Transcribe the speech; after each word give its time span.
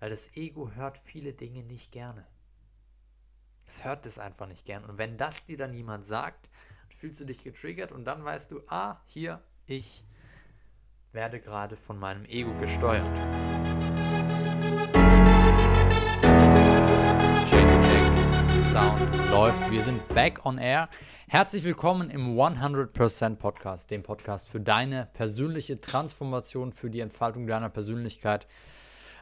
Weil 0.00 0.08
das 0.08 0.34
Ego 0.34 0.70
hört 0.74 0.96
viele 0.96 1.34
Dinge 1.34 1.62
nicht 1.62 1.92
gerne. 1.92 2.26
Es 3.66 3.84
hört 3.84 4.06
es 4.06 4.18
einfach 4.18 4.46
nicht 4.46 4.64
gern. 4.64 4.82
Und 4.86 4.96
wenn 4.96 5.18
das 5.18 5.44
dir 5.44 5.58
dann 5.58 5.74
jemand 5.74 6.06
sagt, 6.06 6.48
fühlst 6.88 7.20
du 7.20 7.26
dich 7.26 7.44
getriggert 7.44 7.92
und 7.92 8.06
dann 8.06 8.24
weißt 8.24 8.50
du, 8.50 8.62
ah, 8.68 8.96
hier, 9.04 9.42
ich 9.66 10.02
werde 11.12 11.38
gerade 11.38 11.76
von 11.76 11.98
meinem 11.98 12.24
Ego 12.24 12.50
gesteuert. 12.60 13.04
Check, 17.44 17.68
check, 17.68 18.50
Sound 18.72 19.30
läuft. 19.30 19.70
Wir 19.70 19.82
sind 19.82 20.08
back 20.08 20.46
on 20.46 20.56
air. 20.56 20.88
Herzlich 21.28 21.62
willkommen 21.62 22.08
im 22.08 22.38
100% 22.38 23.36
Podcast, 23.36 23.90
dem 23.90 24.02
Podcast 24.02 24.48
für 24.48 24.60
deine 24.60 25.10
persönliche 25.12 25.78
Transformation, 25.78 26.72
für 26.72 26.88
die 26.88 27.00
Entfaltung 27.00 27.46
deiner 27.46 27.68
Persönlichkeit. 27.68 28.46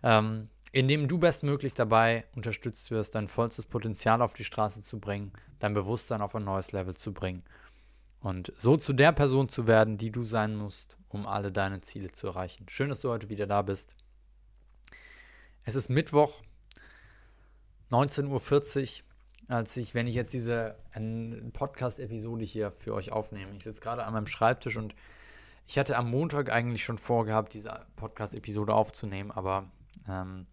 Ähm, 0.04 0.48
in 0.72 0.88
dem 0.88 1.08
du 1.08 1.18
bestmöglich 1.18 1.74
dabei 1.74 2.24
unterstützt 2.34 2.90
wirst, 2.90 3.14
dein 3.14 3.28
vollstes 3.28 3.66
Potenzial 3.66 4.22
auf 4.22 4.34
die 4.34 4.44
Straße 4.44 4.82
zu 4.82 5.00
bringen, 5.00 5.32
dein 5.58 5.74
Bewusstsein 5.74 6.20
auf 6.20 6.34
ein 6.34 6.44
neues 6.44 6.72
Level 6.72 6.94
zu 6.94 7.12
bringen 7.12 7.42
und 8.20 8.52
so 8.56 8.76
zu 8.76 8.92
der 8.92 9.12
Person 9.12 9.48
zu 9.48 9.66
werden, 9.66 9.96
die 9.96 10.10
du 10.10 10.22
sein 10.22 10.56
musst, 10.56 10.96
um 11.08 11.26
alle 11.26 11.52
deine 11.52 11.80
Ziele 11.80 12.10
zu 12.12 12.26
erreichen. 12.26 12.66
Schön, 12.68 12.88
dass 12.88 13.00
du 13.00 13.10
heute 13.10 13.28
wieder 13.28 13.46
da 13.46 13.62
bist. 13.62 13.94
Es 15.64 15.74
ist 15.74 15.88
Mittwoch, 15.88 16.42
19.40 17.90 19.02
Uhr, 19.02 19.54
als 19.54 19.76
ich, 19.76 19.94
wenn 19.94 20.06
ich 20.06 20.14
jetzt 20.14 20.32
diese 20.32 20.76
Podcast-Episode 21.52 22.44
hier 22.44 22.70
für 22.72 22.94
euch 22.94 23.12
aufnehme. 23.12 23.52
Ich 23.56 23.64
sitze 23.64 23.80
gerade 23.80 24.04
an 24.04 24.12
meinem 24.12 24.26
Schreibtisch 24.26 24.76
und 24.76 24.94
ich 25.66 25.78
hatte 25.78 25.96
am 25.96 26.10
Montag 26.10 26.50
eigentlich 26.50 26.84
schon 26.84 26.98
vorgehabt, 26.98 27.54
diese 27.54 27.86
Podcast-Episode 27.96 28.74
aufzunehmen, 28.74 29.30
aber 29.30 29.70
ähm, 30.08 30.46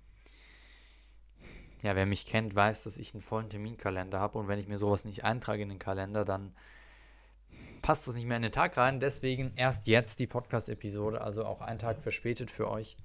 ja, 1.85 1.95
wer 1.95 2.05
mich 2.05 2.25
kennt, 2.25 2.55
weiß, 2.55 2.83
dass 2.83 2.97
ich 2.97 3.13
einen 3.13 3.21
vollen 3.21 3.49
Terminkalender 3.49 4.19
habe 4.19 4.37
und 4.39 4.47
wenn 4.47 4.59
ich 4.59 4.67
mir 4.67 4.77
sowas 4.77 5.05
nicht 5.05 5.23
eintrage 5.23 5.61
in 5.61 5.69
den 5.69 5.79
Kalender, 5.79 6.25
dann 6.25 6.53
passt 7.83 8.07
das 8.07 8.15
nicht 8.15 8.25
mehr 8.25 8.37
in 8.37 8.43
den 8.43 8.51
Tag 8.51 8.75
rein. 8.77 8.99
Deswegen 8.99 9.53
erst 9.55 9.85
jetzt 9.85 10.19
die 10.19 10.25
Podcast-Episode, 10.25 11.21
also 11.21 11.45
auch 11.45 11.61
einen 11.61 11.77
Tag 11.77 11.99
verspätet 12.01 12.49
für 12.49 12.71
euch. 12.71 12.97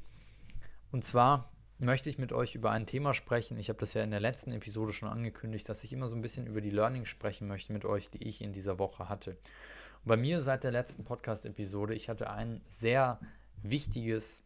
Und 0.91 1.05
zwar 1.05 1.53
möchte 1.79 2.09
ich 2.09 2.19
mit 2.19 2.33
euch 2.33 2.55
über 2.55 2.71
ein 2.71 2.87
Thema 2.87 3.13
sprechen. 3.13 3.59
Ich 3.59 3.69
habe 3.69 3.79
das 3.79 3.93
ja 3.93 4.03
in 4.03 4.11
der 4.11 4.21
letzten 4.21 4.53
Episode 4.53 4.95
schon 4.95 5.11
angekündigt, 5.11 5.69
dass 5.69 5.85
ich 5.85 5.93
immer 5.93 6.09
so 6.09 6.17
ein 6.17 6.23
bisschen 6.23 6.47
über 6.47 6.63
die 6.63 6.71
Learnings 6.71 7.09
sprechen 7.09 7.47
möchte 7.49 7.75
mit 7.75 7.85
euch, 7.85 8.11
die 8.11 8.27
ich 8.27 8.41
in 8.41 8.55
dieser 8.55 8.79
Woche 8.79 9.11
hatte. 9.11 9.33
Und 9.33 10.09
bei 10.09 10.17
mir 10.17 10.41
seit 10.41 10.65
der 10.65 10.73
letzten 10.73 11.05
Podcast-Episode, 11.05 11.95
ich 11.95 12.09
hatte 12.09 12.31
ein 12.31 12.63
sehr 12.69 13.21
wichtiges, 13.63 14.43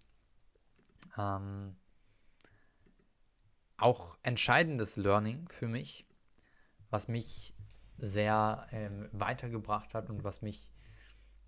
ähm, 1.17 1.77
auch 3.77 4.19
entscheidendes 4.23 4.97
Learning 4.97 5.49
für 5.49 5.69
mich, 5.69 6.07
was 6.91 7.09
mich 7.09 7.55
sehr 7.99 8.67
ähm, 8.73 9.09
weitergebracht 9.13 9.95
hat 9.95 10.11
und 10.11 10.25
was 10.25 10.43
mich 10.43 10.69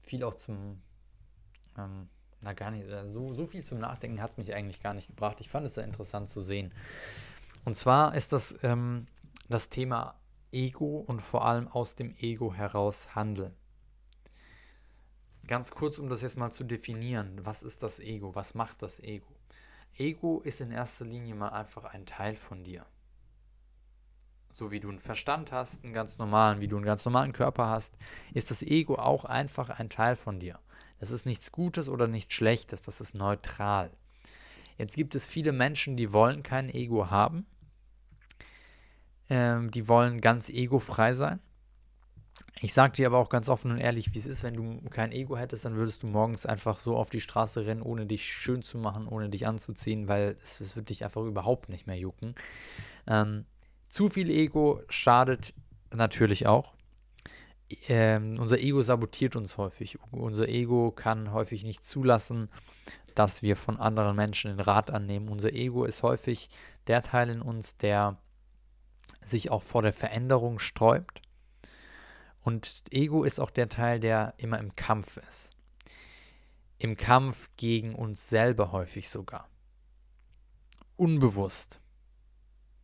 viel 0.03 0.25
auch 0.25 0.35
zum, 0.35 0.83
ähm, 1.77 2.09
na 2.41 2.53
gar 2.53 2.71
nicht, 2.71 2.87
äh, 2.89 3.07
so, 3.07 3.33
so 3.33 3.47
viel 3.47 3.65
zum 3.65 3.79
Nachdenken 3.79 4.23
hat 4.23 4.39
mich 4.39 4.55
eigentlich 4.55 4.81
gar 4.81 4.95
nicht 4.95 5.09
gebracht. 5.09 5.39
Ich 5.41 5.49
fand 5.49 5.67
es 5.67 5.75
sehr 5.75 5.85
interessant 5.85 6.29
zu 6.29 6.43
sehen. 6.43 6.73
Und 7.65 7.77
zwar 7.77 8.15
ist 8.15 8.33
das 8.33 8.57
ähm, 8.63 9.07
das 9.49 9.69
Thema 9.69 10.19
Ego 10.53 10.99
und 11.07 11.21
vor 11.21 11.45
allem 11.45 11.69
aus 11.69 11.95
dem 11.95 12.15
Ego 12.17 12.55
heraus 12.55 13.15
handeln. 13.15 13.55
Ganz 15.47 15.71
kurz, 15.71 15.99
um 15.99 16.09
das 16.09 16.23
jetzt 16.23 16.37
mal 16.37 16.51
zu 16.51 16.65
definieren. 16.65 17.45
Was 17.45 17.63
ist 17.63 17.83
das 17.83 18.01
Ego? 18.01 18.35
Was 18.35 18.55
macht 18.55 18.83
das 18.83 18.99
Ego? 19.01 19.36
Ego 19.99 20.41
ist 20.41 20.61
in 20.61 20.71
erster 20.71 21.05
Linie 21.05 21.35
mal 21.35 21.51
einfach 21.51 21.85
ein 21.85 22.07
Teil 22.07 22.35
von 22.35 22.65
dir 22.65 22.87
so 24.57 24.71
wie 24.71 24.81
du 24.81 24.89
einen 24.89 24.99
Verstand 24.99 25.53
hast, 25.53 25.85
einen 25.85 25.93
ganz 25.93 26.17
normalen, 26.17 26.61
wie 26.61 26.69
du 26.69 26.77
einen 26.77 26.87
ganz 26.87 27.05
normalen 27.05 27.35
Körper 27.35 27.69
hast, 27.69 27.95
ist 28.33 28.51
das 28.51 28.63
Ego 28.63 28.95
auch 28.95 29.27
einfach 29.27 29.69
ein 29.69 29.91
Teil 29.91 30.17
von 30.17 30.41
dir. 30.41 30.59
Das 30.99 31.11
ist 31.11 31.27
nichts 31.27 31.53
Gutes 31.53 31.91
oder 31.91 32.07
nichts 32.07 32.33
Schlechtes, 32.33 32.81
das 32.81 33.03
ist 33.03 33.15
neutral. 33.15 33.91
Jetzt 34.79 34.97
gibt 34.97 35.15
es 35.15 35.27
viele 35.27 35.53
Menschen, 35.53 35.99
die 35.99 36.11
wollen 36.11 36.43
kein 36.43 36.71
Ego 36.71 37.11
haben. 37.11 37.47
Ähm, 39.29 39.71
die 39.71 39.89
wollen 39.89 40.23
ganz 40.23 40.49
egofrei 40.49 41.13
sein. 41.13 41.41
Ich 42.61 42.73
sage 42.73 42.95
dir 42.95 43.07
aber 43.07 43.19
auch 43.19 43.29
ganz 43.29 43.51
offen 43.51 43.71
und 43.71 43.79
ehrlich, 43.79 44.15
wie 44.15 44.19
es 44.19 44.25
ist, 44.25 44.43
wenn 44.43 44.55
du 44.55 44.81
kein 44.89 45.13
Ego 45.13 45.37
hättest, 45.37 45.67
dann 45.67 45.77
würdest 45.77 46.03
du 46.03 46.07
morgens 46.07 46.47
einfach 46.47 46.79
so 46.79 46.97
auf 46.97 47.11
die 47.11 47.21
Straße 47.21 47.67
rennen, 47.67 47.83
ohne 47.83 48.07
dich 48.07 48.25
schön 48.25 48.63
zu 48.63 48.79
machen, 48.79 49.09
ohne 49.09 49.29
dich 49.29 49.47
anzuziehen, 49.47 50.09
weil 50.09 50.37
es, 50.43 50.61
es 50.61 50.75
wird 50.75 50.89
dich 50.89 51.05
einfach 51.05 51.23
überhaupt 51.23 51.69
nicht 51.69 51.87
mehr 51.87 51.99
jucken. 51.99 52.35
Ähm, 53.07 53.45
zu 53.89 54.09
viel 54.09 54.31
Ego 54.31 54.81
schadet 54.89 55.53
natürlich 55.95 56.47
auch. 56.47 56.73
Ähm, 57.89 58.39
unser 58.39 58.59
Ego 58.59 58.83
sabotiert 58.83 59.37
uns 59.37 59.59
häufig. 59.59 59.99
Unser 60.11 60.49
Ego 60.49 60.93
kann 60.93 61.33
häufig 61.33 61.63
nicht 61.63 61.85
zulassen, 61.85 62.49
dass 63.15 63.43
wir 63.43 63.57
von 63.57 63.79
anderen 63.79 64.17
Menschen 64.17 64.51
den 64.51 64.61
Rat 64.61 64.91
annehmen. 64.91 65.29
Unser 65.29 65.53
Ego 65.53 65.85
ist 65.85 66.03
häufig 66.03 66.49
der 66.87 67.03
Teil 67.03 67.29
in 67.29 67.43
uns, 67.43 67.77
der 67.77 68.19
sich 69.25 69.51
auch 69.51 69.63
vor 69.63 69.83
der 69.83 69.93
Veränderung 69.93 70.59
sträubt. 70.59 71.23
Und 72.47 72.85
Ego 72.93 73.25
ist 73.25 73.41
auch 73.41 73.51
der 73.51 73.69
Teil, 73.69 73.99
der 73.99 74.35
immer 74.37 74.61
im 74.61 74.77
Kampf 74.77 75.17
ist. 75.17 75.51
Im 76.79 76.97
Kampf 76.97 77.51
gegen 77.57 77.93
uns 77.97 78.29
selber 78.29 78.71
häufig 78.71 79.09
sogar. 79.09 79.49
Unbewusst 80.95 81.81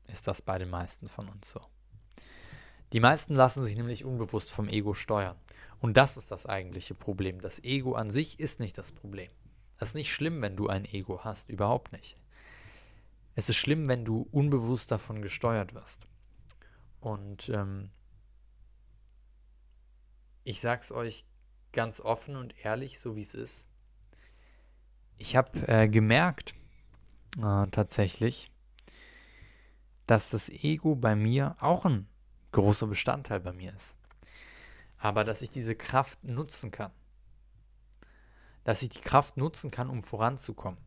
ist 0.09 0.27
das 0.27 0.43
bei 0.43 0.59
den 0.59 0.69
meisten 0.69 1.07
von 1.07 1.29
uns 1.29 1.49
so. 1.49 1.61
Die 2.93 2.99
meisten 2.99 3.37
lassen 3.37 3.63
sich 3.63 3.77
nämlich 3.77 4.05
unbewusst 4.05 4.51
vom 4.51 4.69
Ego 4.69 4.95
steuern. 4.95 5.39
Und 5.79 5.97
das 5.97 6.17
ist 6.17 6.33
das 6.33 6.47
eigentliche 6.47 6.97
Problem. 6.97 7.41
Das 7.41 7.63
Ego 7.63 7.93
an 7.95 8.11
sich 8.11 8.41
ist 8.41 8.59
nicht 8.59 8.77
das 8.79 8.91
Problem. 8.91 9.31
Das 9.79 9.91
ist 9.91 9.95
nicht 9.95 10.13
schlimm, 10.13 10.43
wenn 10.43 10.57
du 10.57 10.67
ein 10.67 10.87
Ego 10.87 11.21
hast, 11.23 11.51
überhaupt 11.51 11.93
nicht. 11.93 12.17
Es 13.37 13.49
ist 13.49 13.59
schlimm, 13.59 13.87
wenn 13.87 14.05
du 14.05 14.27
unbewusst 14.33 14.91
davon 14.91 15.23
gesteuert 15.23 15.73
wirst. 15.73 16.09
Und 16.99 17.49
ähm, 17.49 17.91
ich 20.45 20.61
sag's 20.61 20.93
euch 20.93 21.25
ganz 21.73 22.01
offen 22.01 22.37
und 22.37 22.55
ehrlich, 22.65 23.01
so 23.01 23.17
wie 23.17 23.23
es 23.23 23.35
ist. 23.35 23.69
Ich 25.19 25.37
habe 25.37 25.67
äh, 25.69 25.89
gemerkt, 25.89 26.55
äh, 27.39 27.67
tatsächlich, 27.69 28.51
dass 30.07 30.31
das 30.31 30.49
Ego 30.49 30.95
bei 30.95 31.15
mir 31.15 31.57
auch 31.61 31.85
ein 31.85 32.09
großer 32.53 32.87
Bestandteil 32.87 33.41
bei 33.41 33.53
mir 33.53 33.73
ist. 33.75 33.97
Aber 34.99 35.25
dass 35.25 35.43
ich 35.43 35.51
diese 35.51 35.75
Kraft 35.75 36.23
nutzen 36.25 36.71
kann. 36.71 36.93
Dass 38.65 38.83
ich 38.83 38.91
die 38.91 39.01
Kraft 39.01 39.37
nutzen 39.37 39.71
kann, 39.71 39.91
um 39.91 40.03
voranzukommen. 40.03 40.79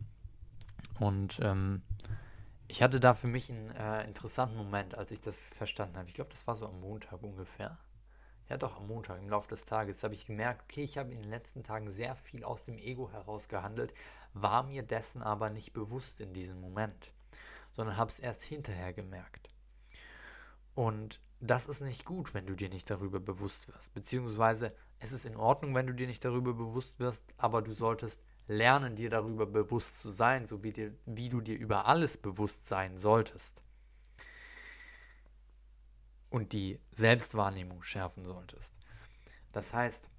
Und 0.99 1.39
ähm, 1.41 1.81
ich 2.67 2.81
hatte 2.81 2.99
da 2.99 3.13
für 3.13 3.27
mich 3.27 3.49
einen 3.49 3.69
äh, 3.71 4.05
interessanten 4.05 4.55
Moment, 4.55 4.95
als 4.95 5.11
ich 5.11 5.21
das 5.21 5.49
verstanden 5.49 5.97
habe. 5.97 6.07
Ich 6.07 6.13
glaube, 6.13 6.31
das 6.31 6.47
war 6.47 6.55
so 6.55 6.67
am 6.67 6.79
Montag 6.79 7.21
ungefähr. 7.21 7.77
Ja, 8.49 8.57
doch, 8.57 8.77
am 8.77 8.87
Montag, 8.87 9.19
im 9.19 9.29
Laufe 9.29 9.49
des 9.49 9.65
Tages, 9.65 10.03
habe 10.03 10.13
ich 10.13 10.27
gemerkt, 10.27 10.63
okay, 10.63 10.83
ich 10.83 10.97
habe 10.97 11.11
in 11.11 11.21
den 11.21 11.29
letzten 11.29 11.63
Tagen 11.63 11.89
sehr 11.89 12.15
viel 12.15 12.43
aus 12.43 12.63
dem 12.63 12.77
Ego 12.77 13.11
heraus 13.11 13.47
gehandelt, 13.47 13.93
war 14.33 14.63
mir 14.63 14.83
dessen 14.83 15.23
aber 15.23 15.49
nicht 15.49 15.73
bewusst 15.73 16.21
in 16.21 16.33
diesem 16.33 16.61
Moment 16.61 17.11
sondern 17.75 17.97
habe 17.97 18.09
es 18.09 18.19
erst 18.19 18.43
hinterher 18.43 18.93
gemerkt. 18.93 19.49
Und 20.73 21.19
das 21.41 21.67
ist 21.67 21.81
nicht 21.81 22.05
gut, 22.05 22.33
wenn 22.33 22.45
du 22.45 22.55
dir 22.55 22.69
nicht 22.69 22.89
darüber 22.89 23.19
bewusst 23.19 23.67
wirst. 23.67 23.93
Beziehungsweise 23.93 24.73
es 24.99 25.11
ist 25.11 25.25
in 25.25 25.35
Ordnung, 25.35 25.75
wenn 25.75 25.87
du 25.87 25.93
dir 25.93 26.07
nicht 26.07 26.23
darüber 26.23 26.53
bewusst 26.53 26.99
wirst, 26.99 27.25
aber 27.37 27.61
du 27.61 27.73
solltest 27.73 28.23
lernen, 28.47 28.95
dir 28.95 29.09
darüber 29.09 29.45
bewusst 29.45 29.99
zu 29.99 30.09
sein, 30.09 30.45
so 30.45 30.63
wie, 30.63 30.71
dir, 30.71 30.93
wie 31.05 31.29
du 31.29 31.41
dir 31.41 31.57
über 31.57 31.85
alles 31.85 32.17
bewusst 32.17 32.67
sein 32.67 32.97
solltest. 32.97 33.61
Und 36.35 36.51
die 36.51 36.81
Selbstwahrnehmung 36.91 37.81
schärfen 37.81 38.25
solltest. 38.25 38.73
Das 39.53 39.73
heißt, 39.73 40.09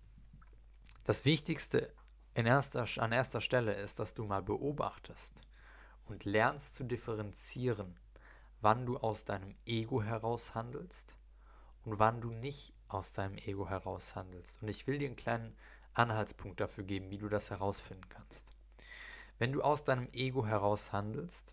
das 1.04 1.26
Wichtigste 1.26 1.92
erster, 2.32 2.86
an 3.02 3.12
erster 3.12 3.42
Stelle 3.42 3.74
ist, 3.74 3.98
dass 3.98 4.14
du 4.14 4.24
mal 4.24 4.40
beobachtest, 4.42 5.42
und 6.06 6.24
lernst 6.24 6.74
zu 6.74 6.84
differenzieren, 6.84 8.00
wann 8.62 8.86
du 8.86 8.96
aus 8.96 9.26
deinem 9.26 9.56
Ego 9.66 10.02
heraus 10.02 10.54
handelst 10.54 11.18
und 11.84 11.98
wann 11.98 12.22
du 12.22 12.30
nicht 12.30 12.72
aus 12.88 13.12
deinem 13.12 13.36
Ego 13.36 13.68
heraus 13.68 14.16
handelst. 14.16 14.62
Und 14.62 14.68
ich 14.68 14.86
will 14.86 14.96
dir 14.96 15.08
einen 15.08 15.16
kleinen 15.16 15.54
Anhaltspunkt 15.92 16.60
dafür 16.60 16.84
geben, 16.84 17.10
wie 17.10 17.18
du 17.18 17.28
das 17.28 17.50
herausfinden 17.50 18.08
kannst. 18.08 18.54
Wenn 19.36 19.52
du 19.52 19.60
aus 19.60 19.84
deinem 19.84 20.08
Ego 20.14 20.46
heraus 20.46 20.94
handelst, 20.94 21.52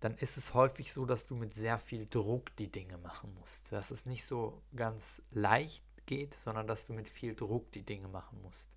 dann 0.00 0.14
ist 0.14 0.36
es 0.36 0.54
häufig 0.54 0.92
so, 0.92 1.06
dass 1.06 1.26
du 1.26 1.34
mit 1.34 1.54
sehr 1.54 1.78
viel 1.78 2.06
Druck 2.06 2.54
die 2.56 2.70
Dinge 2.70 2.98
machen 2.98 3.34
musst. 3.34 3.72
Dass 3.72 3.90
es 3.90 4.06
nicht 4.06 4.24
so 4.24 4.62
ganz 4.76 5.22
leicht 5.30 5.84
geht, 6.06 6.34
sondern 6.34 6.66
dass 6.66 6.86
du 6.86 6.92
mit 6.92 7.08
viel 7.08 7.34
Druck 7.34 7.72
die 7.72 7.82
Dinge 7.82 8.08
machen 8.08 8.40
musst. 8.42 8.70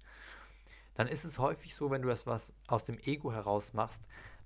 Dann 0.95 1.07
ist 1.07 1.23
es 1.23 1.39
häufig 1.39 1.75
so, 1.75 1.91
wenn 1.91 2.01
du 2.01 2.09
das 2.09 2.25
was 2.25 2.53
aus 2.67 2.85
dem 2.85 2.97
Ego 2.99 3.31
heraus 3.31 3.73
machst, 3.73 4.03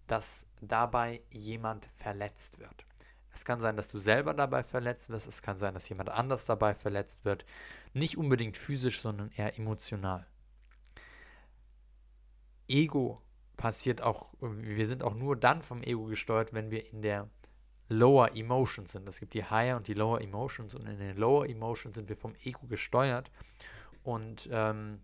dass 0.07 0.45
dabei 0.62 1.24
jemand 1.31 1.89
verletzt 1.95 2.60
wird. 2.60 2.86
Es 3.33 3.44
kann 3.44 3.60
sein, 3.60 3.75
dass 3.75 3.89
du 3.89 4.00
selber 4.00 4.33
dabei 4.33 4.63
verletzt 4.63 5.10
wirst. 5.10 5.27
Es 5.27 5.42
kann 5.42 5.57
sein, 5.57 5.74
dass 5.74 5.89
jemand 5.89 6.10
anders 6.10 6.45
dabei 6.45 6.74
verletzt 6.74 7.25
wird. 7.25 7.45
Nicht 7.94 8.18
unbedingt 8.18 8.56
physisch, 8.56 9.01
sondern 9.01 9.31
eher 9.31 9.57
emotional. 9.57 10.25
Ego 12.68 13.22
passiert 13.57 14.01
auch, 14.01 14.29
wir 14.39 14.87
sind 14.87 15.03
auch 15.03 15.15
nur 15.15 15.35
dann 15.35 15.61
vom 15.61 15.81
Ego 15.83 16.05
gesteuert, 16.05 16.53
wenn 16.53 16.71
wir 16.71 16.91
in 16.91 17.01
der 17.01 17.29
Lower 17.87 18.35
Emotions 18.35 18.91
sind. 18.91 19.07
Es 19.07 19.19
gibt 19.19 19.33
die 19.33 19.43
Higher 19.43 19.77
und 19.77 19.87
die 19.87 19.93
Lower 19.93 20.21
Emotions 20.21 20.73
und 20.73 20.87
in 20.87 20.97
den 20.97 21.17
Lower 21.17 21.47
Emotions 21.47 21.95
sind 21.95 22.09
wir 22.09 22.17
vom 22.17 22.35
Ego 22.43 22.65
gesteuert 22.67 23.31
und 24.03 24.49
ähm, 24.51 25.01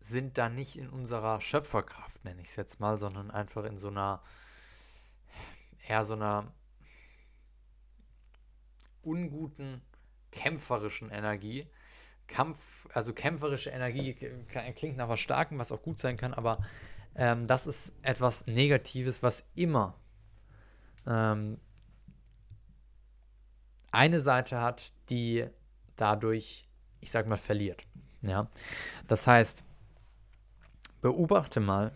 sind 0.00 0.38
da 0.38 0.48
nicht 0.48 0.76
in 0.76 0.88
unserer 0.88 1.40
Schöpferkraft, 1.40 2.24
nenne 2.24 2.42
ich 2.42 2.48
es 2.48 2.56
jetzt 2.56 2.80
mal, 2.80 2.98
sondern 2.98 3.30
einfach 3.30 3.64
in 3.64 3.78
so 3.78 3.88
einer, 3.88 4.22
eher 5.86 6.04
so 6.04 6.14
einer 6.14 6.52
unguten, 9.02 9.82
kämpferischen 10.30 11.10
Energie. 11.10 11.66
Kampf, 12.26 12.88
also 12.92 13.12
kämpferische 13.12 13.70
Energie 13.70 14.14
klingt 14.74 14.96
nach 14.96 15.08
was 15.08 15.20
Starkem, 15.20 15.58
was 15.58 15.72
auch 15.72 15.82
gut 15.82 15.98
sein 15.98 16.16
kann, 16.16 16.34
aber 16.34 16.58
ähm, 17.14 17.46
das 17.46 17.66
ist 17.66 17.92
etwas 18.02 18.46
Negatives, 18.46 19.22
was 19.22 19.44
immer 19.54 19.94
ähm, 21.06 21.58
eine 23.90 24.20
Seite 24.20 24.60
hat, 24.60 24.92
die 25.10 25.46
dadurch, 25.96 26.68
ich 27.00 27.10
sag 27.10 27.26
mal, 27.26 27.36
verliert. 27.36 27.82
Ja, 28.22 28.48
das 29.08 29.26
heißt, 29.26 29.62
beobachte 31.00 31.60
mal, 31.60 31.92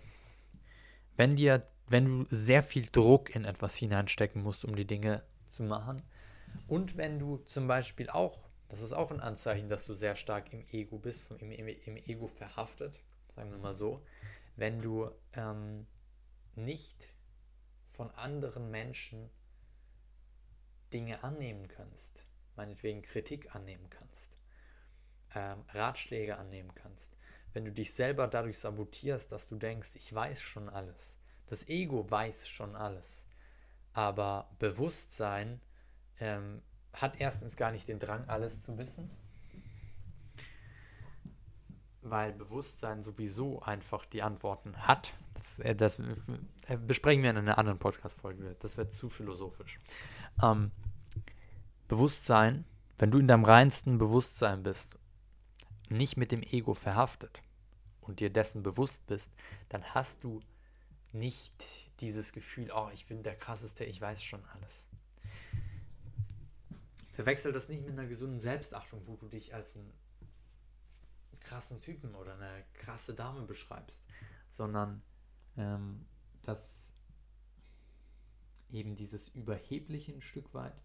wenn 1.17 1.37
dir, 1.37 1.67
wenn 1.89 2.05
du 2.05 2.27
sehr 2.31 2.63
viel 2.63 2.87
Druck 2.91 3.35
in 3.35 3.45
etwas 3.45 3.75
hineinstecken 3.77 4.43
musst, 4.43 4.65
um 4.65 4.77
die 4.77 4.87
Dinge 4.87 5.23
zu 5.47 5.63
machen, 5.63 6.03
und 6.69 6.97
wenn 6.97 7.19
du 7.19 7.39
zum 7.47 7.69
Beispiel 7.69 8.11
auch, 8.11 8.49
das 8.69 8.81
ist 8.81 8.93
auch 8.93 9.11
ein 9.11 9.21
Anzeichen, 9.21 9.69
dass 9.69 9.87
du 9.87 9.95
sehr 9.95 10.17
stark 10.17 10.53
im 10.53 10.67
Ego 10.71 10.99
bist, 10.99 11.25
im, 11.39 11.53
im, 11.53 11.69
im 11.69 11.97
Ego 11.97 12.27
verhaftet, 12.27 12.99
sagen 13.35 13.51
wir 13.51 13.59
mal 13.59 13.77
so, 13.77 14.05
wenn 14.57 14.81
du 14.81 15.11
ähm, 15.35 15.87
nicht 16.55 17.13
von 17.91 18.11
anderen 18.13 18.71
Menschen 18.71 19.31
Dinge 20.93 21.23
annehmen 21.23 21.69
kannst, 21.69 22.25
meinetwegen 22.57 23.03
Kritik 23.03 23.55
annehmen 23.55 23.89
kannst, 23.91 24.37
ähm, 25.35 25.65
Ratschläge 25.69 26.37
annehmen 26.37 26.75
kannst, 26.75 27.17
wenn 27.53 27.65
du 27.65 27.73
dich 27.73 27.95
selber 27.95 28.29
dadurch 28.29 28.59
sabotierst, 28.59 29.33
dass 29.33 29.49
du 29.49 29.57
denkst, 29.57 29.91
ich 29.95 30.13
weiß 30.13 30.41
schon 30.41 30.69
alles. 30.69 31.19
Das 31.47 31.69
Ego 31.69 32.11
weiß 32.11 32.49
schon 32.49 32.77
alles. 32.77 33.27
Aber 33.93 34.51
Bewusstsein 34.59 35.61
ähm, 36.19 36.63
hat 36.97 37.21
erstens 37.21 37.57
gar 37.57 37.73
nicht 37.73 37.89
den 37.89 37.99
Drang, 37.99 38.25
alles 38.29 38.63
zu 38.63 38.77
wissen, 38.79 39.11
weil 42.03 42.33
Bewusstsein 42.33 43.03
sowieso 43.03 43.63
einfach 43.63 44.05
die 44.07 44.23
Antworten 44.23 44.77
hat. 44.87 45.13
Das, 45.35 45.59
äh, 45.59 45.75
das 45.75 45.99
äh, 45.99 46.77
besprechen 46.77 47.23
wir 47.23 47.31
in 47.31 47.37
einer 47.37 47.59
anderen 47.59 47.79
Podcast-Folge. 47.79 48.57
Das 48.61 48.77
wird 48.77 48.93
zu 48.93 49.09
philosophisch. 49.09 49.79
Ähm, 50.43 50.71
Bewusstsein, 51.89 52.65
wenn 52.99 53.11
du 53.11 53.19
in 53.19 53.29
deinem 53.29 53.45
reinsten 53.45 53.99
Bewusstsein 53.99 54.63
bist, 54.63 54.97
nicht 55.89 56.17
mit 56.17 56.33
dem 56.33 56.43
Ego 56.43 56.75
verhaftet 56.75 57.43
und 58.01 58.21
dir 58.21 58.31
dessen 58.31 58.63
bewusst 58.63 59.07
bist, 59.07 59.31
dann 59.69 59.85
hast 59.85 60.25
du 60.25 60.41
nicht 61.13 61.53
dieses 62.01 62.33
Gefühl, 62.33 62.71
oh, 62.75 62.89
ich 62.93 63.07
bin 63.07 63.23
der 63.23 63.37
Krasseste, 63.37 63.85
ich 63.85 64.01
weiß 64.01 64.23
schon 64.23 64.45
alles. 64.55 64.87
Verwechsel 67.17 67.51
das 67.51 67.71
nicht 67.71 67.83
mit 67.83 67.99
einer 67.99 68.07
gesunden 68.07 68.41
Selbstachtung, 68.41 69.07
wo 69.07 69.17
du 69.17 69.27
dich 69.27 69.55
als 69.55 69.75
einen 69.75 69.91
krassen 71.41 71.81
Typen 71.81 72.15
oder 72.15 72.35
eine 72.35 72.63
krasse 72.75 73.15
Dame 73.15 73.41
beschreibst, 73.47 74.05
sondern 74.51 75.03
ähm, 75.57 76.05
dass 76.43 76.93
eben 78.69 78.97
dieses 78.97 79.29
Überhebliche 79.29 80.13
ein 80.13 80.21
Stück 80.21 80.53
weit, 80.53 80.79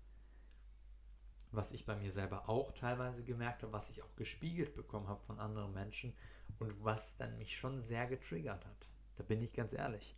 was 1.51 1.74
ich 1.74 1.86
bei 1.86 1.98
mir 1.98 2.13
selber 2.13 2.48
auch 2.48 2.72
teilweise 2.72 3.25
gemerkt 3.25 3.63
habe, 3.63 3.74
was 3.74 3.89
ich 3.89 4.01
auch 4.01 4.16
gespiegelt 4.16 4.74
bekommen 4.74 5.10
habe 5.10 5.19
von 5.19 5.38
anderen 5.38 5.74
Menschen 5.74 6.13
und 6.60 6.81
was 6.81 7.18
dann 7.18 7.38
mich 7.39 7.57
schon 7.57 7.81
sehr 7.81 8.07
getriggert 8.07 8.66
hat. 8.66 8.88
Da 9.18 9.24
bin 9.24 9.42
ich 9.42 9.51
ganz 9.51 9.74
ehrlich. 9.74 10.16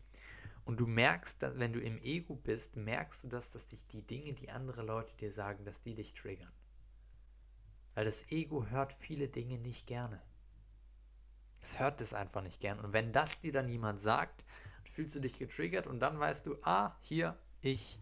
Und 0.66 0.80
du 0.80 0.88
merkst, 0.88 1.42
dass 1.42 1.60
wenn 1.60 1.74
du 1.74 1.82
im 1.82 1.98
Ego 2.02 2.36
bist, 2.36 2.78
merkst 2.78 3.24
du 3.24 3.28
das, 3.28 3.52
dass 3.52 3.66
dich 3.66 3.86
die 3.88 4.02
Dinge, 4.02 4.34
die 4.34 4.50
andere 4.50 4.82
Leute 4.82 5.16
dir 5.18 5.32
sagen, 5.32 5.66
dass 5.66 5.82
die 5.82 5.94
dich 5.94 6.14
triggern. 6.14 6.54
Weil 7.96 8.06
das 8.06 8.30
Ego 8.32 8.66
hört 8.68 8.94
viele 8.94 9.28
Dinge 9.28 9.58
nicht 9.58 9.88
gerne. 9.88 10.22
Es 11.62 11.80
hört 11.80 12.02
es 12.02 12.14
einfach 12.14 12.42
nicht 12.42 12.60
gern. 12.60 12.80
Und 12.80 12.94
wenn 12.94 13.12
das 13.12 13.40
dir 13.40 13.52
dann 13.52 13.70
jemand 13.70 14.00
sagt, 14.00 14.44
fühlst 14.94 15.16
du 15.16 15.20
dich 15.20 15.38
getriggert 15.38 15.88
und 15.88 16.00
dann 16.00 16.20
weißt 16.20 16.46
du, 16.46 16.58
ah, 16.62 16.96
hier, 17.02 17.38
ich 17.62 18.00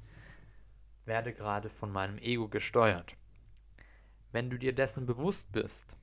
werde 1.06 1.34
gerade 1.34 1.70
von 1.70 1.92
meinem 1.92 2.18
Ego 2.18 2.48
gesteuert. 2.48 3.16
Wenn 4.32 4.50
du 4.50 4.58
dir 4.58 4.74
dessen 4.74 5.06
bewusst 5.06 5.52
bist 5.52 5.96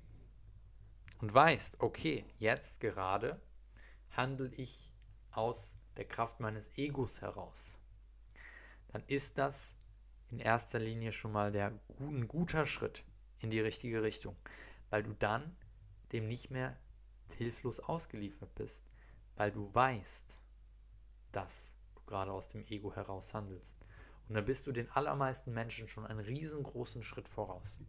und 1.20 1.32
weißt, 1.32 1.80
okay, 1.80 2.24
jetzt 2.38 2.80
gerade 2.80 3.40
handle 4.10 4.50
ich 4.56 4.92
aus 5.30 5.76
der 5.98 6.06
Kraft 6.06 6.40
meines 6.40 6.70
Egos 6.78 7.20
heraus, 7.20 7.74
dann 8.92 9.02
ist 9.06 9.36
das 9.36 9.76
in 10.30 10.38
erster 10.38 10.78
Linie 10.78 11.12
schon 11.12 11.32
mal 11.32 11.52
der, 11.52 11.78
ein 11.98 12.28
guter 12.28 12.64
Schritt 12.64 13.04
in 13.40 13.50
die 13.50 13.60
richtige 13.60 14.02
Richtung, 14.02 14.36
weil 14.90 15.02
du 15.02 15.12
dann 15.14 15.56
dem 16.12 16.28
nicht 16.28 16.50
mehr 16.50 16.76
hilflos 17.36 17.80
ausgeliefert 17.80 18.54
bist, 18.54 18.86
weil 19.36 19.52
du 19.52 19.74
weißt, 19.74 20.38
dass 21.32 21.74
du 21.94 22.02
gerade 22.06 22.32
aus 22.32 22.48
dem 22.48 22.64
Ego 22.66 22.94
heraus 22.94 23.34
handelst. 23.34 23.74
Und 24.28 24.34
da 24.34 24.40
bist 24.40 24.66
du 24.66 24.72
den 24.72 24.90
allermeisten 24.90 25.52
Menschen 25.52 25.88
schon 25.88 26.06
einen 26.06 26.20
riesengroßen 26.20 27.02
Schritt 27.02 27.28
voraus. 27.28 27.80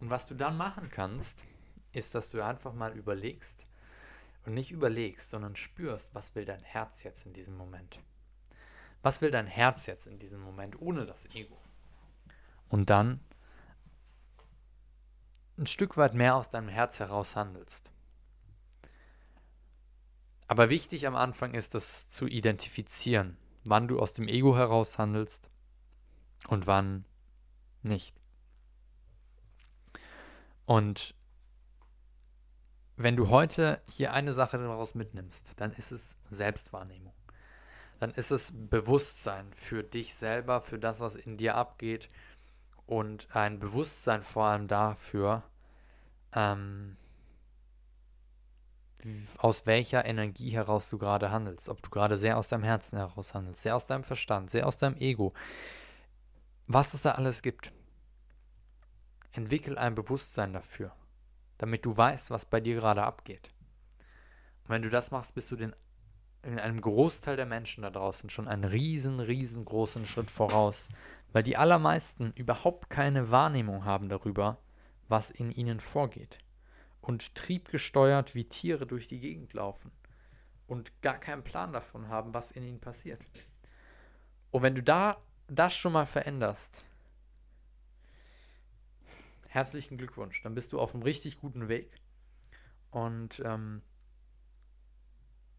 Und 0.00 0.10
was 0.10 0.26
du 0.26 0.34
dann 0.34 0.56
machen 0.56 0.90
kannst, 0.90 1.44
ist, 1.92 2.14
dass 2.14 2.30
du 2.30 2.44
einfach 2.44 2.74
mal 2.74 2.96
überlegst 2.96 3.66
und 4.46 4.54
nicht 4.54 4.70
überlegst, 4.70 5.30
sondern 5.30 5.56
spürst, 5.56 6.14
was 6.14 6.34
will 6.34 6.44
dein 6.44 6.62
Herz 6.62 7.02
jetzt 7.02 7.26
in 7.26 7.32
diesem 7.32 7.56
Moment. 7.56 7.98
Was 9.02 9.20
will 9.20 9.30
dein 9.30 9.46
Herz 9.46 9.86
jetzt 9.86 10.06
in 10.06 10.18
diesem 10.18 10.40
Moment 10.40 10.80
ohne 10.80 11.04
das 11.04 11.26
Ego? 11.34 11.58
Und 12.68 12.88
dann 12.88 13.20
ein 15.58 15.66
Stück 15.66 15.96
weit 15.96 16.14
mehr 16.14 16.36
aus 16.36 16.48
deinem 16.48 16.68
Herz 16.68 17.00
heraus 17.00 17.34
handelst. 17.34 17.92
Aber 20.48 20.70
wichtig 20.70 21.06
am 21.06 21.16
Anfang 21.16 21.54
ist 21.54 21.74
es 21.74 22.08
zu 22.08 22.26
identifizieren, 22.26 23.36
wann 23.64 23.88
du 23.88 23.98
aus 23.98 24.12
dem 24.12 24.28
Ego 24.28 24.56
heraus 24.56 24.96
handelst 24.96 25.50
und 26.46 26.68
wann 26.68 27.04
nicht. 27.82 28.14
Und 30.66 31.14
wenn 32.96 33.16
du 33.16 33.28
heute 33.28 33.80
hier 33.90 34.12
eine 34.12 34.32
Sache 34.32 34.58
daraus 34.58 34.94
mitnimmst, 34.94 35.52
dann 35.56 35.72
ist 35.72 35.92
es 35.92 36.16
Selbstwahrnehmung. 36.30 37.12
Dann 37.98 38.10
ist 38.12 38.30
es 38.30 38.52
Bewusstsein 38.54 39.52
für 39.54 39.82
dich 39.82 40.14
selber, 40.14 40.60
für 40.60 40.78
das, 40.78 41.00
was 41.00 41.14
in 41.14 41.36
dir 41.36 41.56
abgeht 41.56 42.10
und 42.86 43.28
ein 43.34 43.58
Bewusstsein 43.58 44.22
vor 44.22 44.46
allem 44.46 44.68
dafür, 44.68 45.42
ähm, 46.32 46.96
aus 49.38 49.66
welcher 49.66 50.04
Energie 50.04 50.50
heraus 50.50 50.88
du 50.90 50.98
gerade 50.98 51.30
handelst. 51.30 51.68
Ob 51.68 51.82
du 51.82 51.90
gerade 51.90 52.16
sehr 52.16 52.38
aus 52.38 52.48
deinem 52.48 52.64
Herzen 52.64 52.98
heraus 52.98 53.34
handelst, 53.34 53.62
sehr 53.62 53.76
aus 53.76 53.86
deinem 53.86 54.04
Verstand, 54.04 54.50
sehr 54.50 54.66
aus 54.66 54.78
deinem 54.78 54.96
Ego. 54.96 55.32
Was 56.66 56.94
es 56.94 57.02
da 57.02 57.12
alles 57.12 57.42
gibt. 57.42 57.72
Entwickel 59.32 59.76
ein 59.76 59.94
Bewusstsein 59.94 60.54
dafür, 60.54 60.92
damit 61.58 61.84
du 61.84 61.96
weißt, 61.96 62.30
was 62.30 62.44
bei 62.44 62.60
dir 62.60 62.76
gerade 62.76 63.02
abgeht. 63.02 63.50
Und 64.64 64.70
wenn 64.70 64.82
du 64.82 64.90
das 64.90 65.10
machst, 65.10 65.34
bist 65.34 65.50
du 65.50 65.56
den, 65.56 65.74
in 66.42 66.58
einem 66.58 66.80
Großteil 66.80 67.36
der 67.36 67.46
Menschen 67.46 67.82
da 67.82 67.90
draußen 67.90 68.30
schon 68.30 68.48
einen 68.48 68.64
riesen, 68.64 69.20
riesengroßen 69.20 70.06
Schritt 70.06 70.30
voraus, 70.30 70.88
weil 71.32 71.42
die 71.42 71.56
allermeisten 71.56 72.32
überhaupt 72.34 72.90
keine 72.90 73.30
Wahrnehmung 73.30 73.84
haben 73.84 74.08
darüber, 74.08 74.58
was 75.08 75.30
in 75.30 75.50
ihnen 75.50 75.80
vorgeht. 75.80 76.38
Und 77.00 77.34
triebgesteuert 77.34 78.34
wie 78.34 78.48
Tiere 78.48 78.86
durch 78.86 79.06
die 79.06 79.20
Gegend 79.20 79.52
laufen 79.52 79.92
und 80.66 81.00
gar 81.02 81.18
keinen 81.18 81.44
Plan 81.44 81.72
davon 81.72 82.08
haben, 82.08 82.34
was 82.34 82.50
in 82.50 82.64
ihnen 82.64 82.80
passiert. 82.80 83.20
Und 84.50 84.62
wenn 84.62 84.74
du 84.74 84.82
da 84.82 85.18
das 85.46 85.76
schon 85.76 85.92
mal 85.92 86.06
veränderst, 86.06 86.84
herzlichen 89.56 89.96
Glückwunsch, 89.96 90.42
dann 90.42 90.54
bist 90.54 90.72
du 90.72 90.78
auf 90.78 90.94
einem 90.94 91.02
richtig 91.02 91.40
guten 91.40 91.68
Weg. 91.68 91.90
Und 92.90 93.42
ähm, 93.44 93.82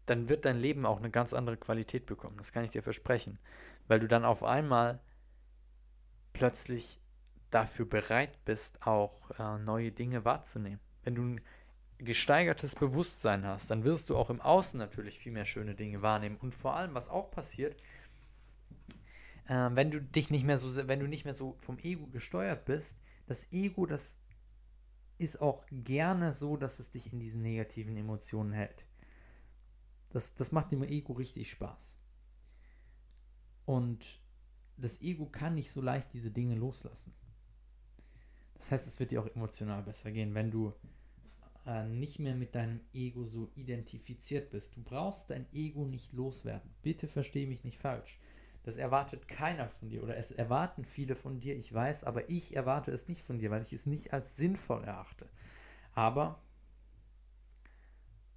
dann 0.06 0.28
wird 0.28 0.44
dein 0.44 0.58
Leben 0.58 0.86
auch 0.86 0.98
eine 0.98 1.10
ganz 1.10 1.34
andere 1.34 1.56
Qualität 1.56 2.06
bekommen. 2.06 2.38
Das 2.38 2.52
kann 2.52 2.64
ich 2.64 2.70
dir 2.70 2.82
versprechen. 2.82 3.38
Weil 3.88 4.00
du 4.00 4.08
dann 4.08 4.24
auf 4.24 4.42
einmal 4.42 5.00
plötzlich 6.32 7.00
dafür 7.50 7.86
bereit 7.86 8.44
bist, 8.44 8.86
auch 8.86 9.30
äh, 9.38 9.58
neue 9.58 9.92
Dinge 9.92 10.24
wahrzunehmen. 10.24 10.80
Wenn 11.02 11.14
du 11.14 11.22
ein 11.22 11.40
gesteigertes 11.98 12.74
Bewusstsein 12.76 13.44
hast, 13.44 13.70
dann 13.70 13.84
wirst 13.84 14.10
du 14.10 14.16
auch 14.16 14.30
im 14.30 14.40
Außen 14.40 14.78
natürlich 14.78 15.18
viel 15.18 15.32
mehr 15.32 15.46
schöne 15.46 15.74
Dinge 15.74 16.02
wahrnehmen. 16.02 16.36
Und 16.36 16.54
vor 16.54 16.76
allem, 16.76 16.94
was 16.94 17.08
auch 17.08 17.30
passiert, 17.30 17.80
äh, 19.48 19.70
wenn 19.72 19.90
du 19.90 20.00
dich 20.00 20.30
nicht 20.30 20.44
mehr 20.44 20.58
so, 20.58 20.88
wenn 20.88 21.00
du 21.00 21.08
nicht 21.08 21.24
mehr 21.24 21.34
so 21.34 21.56
vom 21.58 21.78
Ego 21.78 22.06
gesteuert 22.06 22.64
bist, 22.64 22.96
das 23.28 23.52
Ego, 23.52 23.86
das 23.86 24.18
ist 25.18 25.40
auch 25.40 25.64
gerne 25.70 26.32
so, 26.32 26.56
dass 26.56 26.78
es 26.78 26.90
dich 26.90 27.12
in 27.12 27.20
diesen 27.20 27.42
negativen 27.42 27.96
Emotionen 27.96 28.52
hält. 28.52 28.86
Das, 30.10 30.34
das 30.34 30.52
macht 30.52 30.72
dem 30.72 30.82
Ego 30.82 31.12
richtig 31.12 31.50
Spaß. 31.50 31.96
Und 33.66 34.04
das 34.78 35.00
Ego 35.02 35.26
kann 35.26 35.54
nicht 35.54 35.70
so 35.70 35.82
leicht 35.82 36.12
diese 36.14 36.30
Dinge 36.30 36.54
loslassen. 36.54 37.12
Das 38.54 38.70
heißt, 38.70 38.86
es 38.86 38.98
wird 38.98 39.10
dir 39.10 39.20
auch 39.20 39.26
emotional 39.26 39.82
besser 39.82 40.10
gehen, 40.10 40.34
wenn 40.34 40.50
du 40.50 40.72
äh, 41.66 41.86
nicht 41.86 42.18
mehr 42.18 42.34
mit 42.34 42.54
deinem 42.54 42.80
Ego 42.94 43.24
so 43.26 43.50
identifiziert 43.54 44.50
bist. 44.50 44.74
Du 44.76 44.82
brauchst 44.82 45.28
dein 45.30 45.46
Ego 45.52 45.84
nicht 45.84 46.12
loswerden. 46.12 46.70
Bitte 46.82 47.08
verstehe 47.08 47.46
mich 47.46 47.62
nicht 47.64 47.78
falsch. 47.78 48.18
Das 48.64 48.76
erwartet 48.76 49.28
keiner 49.28 49.68
von 49.68 49.88
dir 49.88 50.02
oder 50.02 50.16
es 50.16 50.30
erwarten 50.30 50.84
viele 50.84 51.16
von 51.16 51.40
dir, 51.40 51.56
ich 51.56 51.72
weiß, 51.72 52.04
aber 52.04 52.28
ich 52.28 52.54
erwarte 52.54 52.90
es 52.90 53.08
nicht 53.08 53.22
von 53.22 53.38
dir, 53.38 53.50
weil 53.50 53.62
ich 53.62 53.72
es 53.72 53.86
nicht 53.86 54.12
als 54.12 54.36
sinnvoll 54.36 54.84
erachte. 54.84 55.28
Aber 55.94 56.40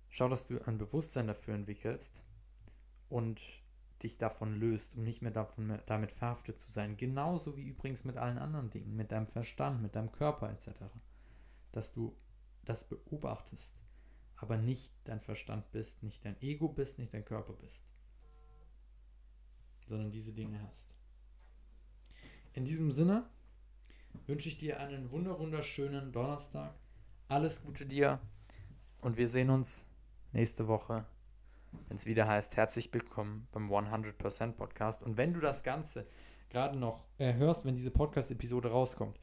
schau, 0.10 0.30
dass 0.30 0.48
du 0.48 0.62
ein 0.66 0.78
Bewusstsein 0.78 1.28
dafür 1.28 1.56
entwickelst 1.56 2.24
und 3.10 3.42
dich 4.04 4.18
davon 4.18 4.60
löst, 4.60 4.96
um 4.96 5.04
nicht 5.04 5.22
mehr 5.22 5.32
davon 5.32 5.80
damit 5.86 6.12
verhaftet 6.12 6.60
zu 6.60 6.72
sein. 6.72 6.98
Genauso 6.98 7.56
wie 7.58 7.68
übrigens 7.68 8.04
mit 8.04 8.18
allen 8.18 8.38
anderen 8.38 8.70
Dingen, 8.70 8.96
mit 8.96 9.12
deinem 9.12 9.28
Verstand, 9.28 9.82
mit 9.82 9.96
deinem 9.96 10.12
Körper 10.12 10.50
etc. 10.50 10.70
Dass 11.72 11.92
du 11.92 12.16
das 12.66 12.84
beobachtest, 12.84 13.76
aber 14.38 14.58
nicht 14.58 14.92
dein 15.04 15.22
Verstand 15.22 15.72
bist, 15.72 16.04
nicht 16.04 16.26
dein 16.26 16.40
Ego 16.42 16.68
bist, 16.68 16.98
nicht 16.98 17.14
dein 17.14 17.26
Körper 17.26 17.54
bist, 17.54 17.86
sondern 19.88 20.12
diese 20.12 20.34
Dinge 20.34 20.62
hast. 20.68 20.88
In 22.54 22.66
diesem 22.66 22.92
Sinne 22.92 23.30
wünsche 24.28 24.50
ich 24.50 24.58
dir 24.58 24.80
einen 24.80 25.12
wunderschönen 25.12 26.12
Donnerstag. 26.12 26.74
Alles 27.28 27.62
Gute 27.64 27.86
dir 27.86 28.20
und 29.00 29.18
wir 29.18 29.28
sehen 29.28 29.50
uns 29.50 29.88
nächste 30.34 30.68
Woche 30.68 31.06
wenn 31.88 31.98
es 31.98 32.06
wieder 32.06 32.28
heißt, 32.28 32.58
herzlich 32.58 32.94
willkommen 32.94 33.48
beim 33.52 33.72
100% 33.72 34.54
Podcast. 34.54 35.04
Und 35.04 35.18
wenn 35.18 35.34
du 35.34 35.40
das 35.40 35.64
Ganze 35.64 36.06
gerade 36.50 36.78
noch 36.78 37.06
äh, 37.18 37.34
hörst, 37.34 37.66
wenn 37.66 37.76
diese 37.76 37.92
Podcast-Episode 37.92 38.70
rauskommt, 38.72 39.20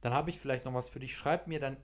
dann 0.00 0.12
habe 0.12 0.30
ich 0.30 0.38
vielleicht 0.38 0.64
noch 0.64 0.74
was 0.74 0.88
für 0.88 1.00
dich. 1.00 1.16
Schreib 1.16 1.46
mir 1.46 1.60
dann 1.60 1.76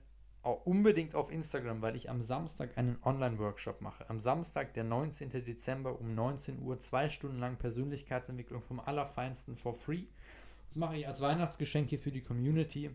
unbedingt 0.51 1.15
auf 1.15 1.31
Instagram, 1.31 1.81
weil 1.81 1.95
ich 1.95 2.09
am 2.09 2.21
Samstag 2.21 2.77
einen 2.77 2.97
Online-Workshop 3.03 3.81
mache. 3.81 4.09
Am 4.09 4.19
Samstag, 4.19 4.73
der 4.73 4.83
19. 4.83 5.29
Dezember 5.29 5.99
um 5.99 6.15
19 6.15 6.61
Uhr, 6.61 6.79
zwei 6.79 7.09
Stunden 7.09 7.39
lang 7.39 7.57
Persönlichkeitsentwicklung 7.57 8.61
vom 8.61 8.79
Allerfeinsten 8.79 9.55
for 9.55 9.73
free. 9.73 10.03
Das 10.69 10.77
mache 10.77 10.97
ich 10.97 11.07
als 11.07 11.21
Weihnachtsgeschenk 11.21 11.89
hier 11.89 11.99
für 11.99 12.11
die 12.11 12.21
Community 12.21 12.91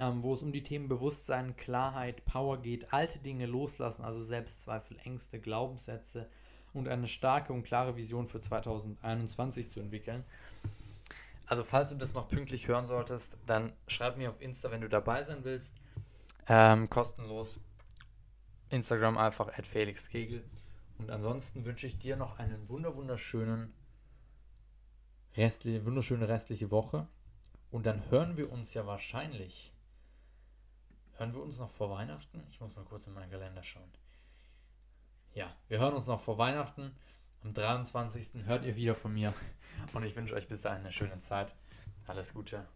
ähm, 0.00 0.22
wo 0.22 0.34
es 0.34 0.42
um 0.42 0.50
die 0.50 0.62
Themen 0.62 0.88
Bewusstsein, 0.88 1.56
Klarheit, 1.56 2.24
Power 2.24 2.60
geht, 2.62 2.92
alte 2.92 3.18
Dinge 3.18 3.46
loslassen, 3.46 4.02
also 4.02 4.22
Selbstzweifel, 4.22 4.96
Ängste, 5.04 5.38
Glaubenssätze 5.38 6.26
und 6.72 6.88
eine 6.88 7.06
starke 7.06 7.52
und 7.52 7.64
klare 7.64 7.96
Vision 7.96 8.28
für 8.28 8.40
2021 8.40 9.68
zu 9.68 9.80
entwickeln. 9.80 10.24
Also 11.46 11.64
falls 11.64 11.90
du 11.90 11.96
das 11.96 12.14
noch 12.14 12.28
pünktlich 12.28 12.68
hören 12.68 12.86
solltest, 12.86 13.36
dann 13.46 13.72
schreib 13.88 14.16
mir 14.16 14.30
auf 14.30 14.40
Insta, 14.40 14.70
wenn 14.70 14.80
du 14.80 14.88
dabei 14.88 15.22
sein 15.24 15.40
willst. 15.42 15.74
Ähm, 16.48 16.88
kostenlos. 16.90 17.60
Instagram 18.68 19.18
einfach 19.18 19.48
at 19.48 19.66
Felix 19.66 20.08
Kegel. 20.08 20.44
Und 20.98 21.10
ansonsten 21.10 21.64
wünsche 21.64 21.86
ich 21.86 21.98
dir 21.98 22.16
noch 22.16 22.38
einen 22.38 22.68
wunder 22.68 22.94
wunderschönen 22.94 23.72
restliche, 25.36 25.84
wunderschöne 25.84 26.28
restliche 26.28 26.70
Woche. 26.70 27.06
Und 27.70 27.86
dann 27.86 28.10
hören 28.10 28.36
wir 28.36 28.50
uns 28.52 28.74
ja 28.74 28.86
wahrscheinlich 28.86 29.72
Hören 31.20 31.34
wir 31.34 31.42
uns 31.42 31.58
noch 31.58 31.68
vor 31.68 31.90
Weihnachten? 31.90 32.42
Ich 32.50 32.62
muss 32.62 32.74
mal 32.74 32.84
kurz 32.86 33.06
in 33.06 33.12
meinen 33.12 33.30
Kalender 33.30 33.62
schauen. 33.62 33.92
Ja, 35.34 35.54
wir 35.68 35.78
hören 35.78 35.92
uns 35.92 36.06
noch 36.06 36.18
vor 36.18 36.38
Weihnachten. 36.38 36.96
Am 37.44 37.52
23. 37.52 38.46
hört 38.46 38.64
ihr 38.64 38.74
wieder 38.74 38.94
von 38.94 39.12
mir. 39.12 39.34
Und 39.92 40.02
ich 40.02 40.16
wünsche 40.16 40.34
euch 40.34 40.48
bis 40.48 40.62
dahin 40.62 40.80
eine 40.80 40.92
schöne 40.92 41.20
Zeit. 41.20 41.54
Alles 42.06 42.32
Gute. 42.32 42.66